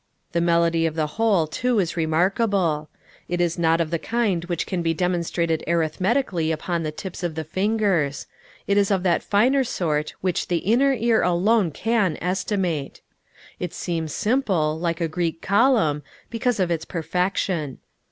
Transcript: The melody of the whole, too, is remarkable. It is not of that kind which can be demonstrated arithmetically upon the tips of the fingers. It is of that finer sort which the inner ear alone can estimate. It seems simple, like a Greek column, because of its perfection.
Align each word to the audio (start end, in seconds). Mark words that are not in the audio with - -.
The 0.31 0.41
melody 0.41 0.87
of 0.87 0.95
the 0.95 1.05
whole, 1.21 1.45
too, 1.45 1.77
is 1.77 1.95
remarkable. 1.95 2.89
It 3.29 3.39
is 3.39 3.59
not 3.59 3.79
of 3.79 3.91
that 3.91 4.01
kind 4.01 4.43
which 4.45 4.65
can 4.65 4.81
be 4.81 4.95
demonstrated 4.95 5.63
arithmetically 5.67 6.51
upon 6.51 6.81
the 6.81 6.91
tips 6.91 7.21
of 7.21 7.35
the 7.35 7.43
fingers. 7.43 8.25
It 8.65 8.77
is 8.77 8.89
of 8.89 9.03
that 9.03 9.21
finer 9.21 9.63
sort 9.63 10.15
which 10.19 10.47
the 10.47 10.57
inner 10.57 10.95
ear 10.95 11.21
alone 11.21 11.69
can 11.69 12.17
estimate. 12.19 13.01
It 13.59 13.75
seems 13.75 14.11
simple, 14.11 14.79
like 14.79 15.01
a 15.01 15.07
Greek 15.07 15.39
column, 15.39 16.01
because 16.31 16.59
of 16.59 16.71
its 16.71 16.83
perfection. 16.83 17.77